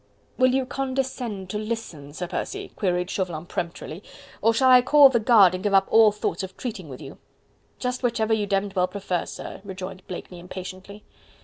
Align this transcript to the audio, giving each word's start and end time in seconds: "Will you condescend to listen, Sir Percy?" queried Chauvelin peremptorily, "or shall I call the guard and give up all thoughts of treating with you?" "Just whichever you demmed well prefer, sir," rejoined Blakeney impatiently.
"Will 0.35 0.51
you 0.55 0.65
condescend 0.65 1.51
to 1.51 1.59
listen, 1.59 2.11
Sir 2.11 2.27
Percy?" 2.27 2.71
queried 2.75 3.11
Chauvelin 3.11 3.45
peremptorily, 3.45 4.01
"or 4.41 4.51
shall 4.51 4.71
I 4.71 4.81
call 4.81 5.09
the 5.09 5.19
guard 5.19 5.53
and 5.53 5.63
give 5.63 5.75
up 5.75 5.87
all 5.91 6.11
thoughts 6.11 6.41
of 6.41 6.57
treating 6.57 6.89
with 6.89 7.01
you?" 7.03 7.19
"Just 7.77 8.01
whichever 8.01 8.33
you 8.33 8.47
demmed 8.47 8.75
well 8.75 8.87
prefer, 8.87 9.27
sir," 9.27 9.61
rejoined 9.63 10.01
Blakeney 10.07 10.39
impatiently. 10.39 11.03